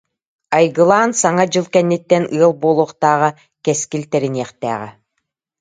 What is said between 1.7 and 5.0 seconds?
кэнниттэн ыал буолуохтааҕа, кэскил тэриниэхтээҕэ.